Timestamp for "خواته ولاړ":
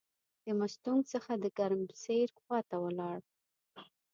2.41-3.19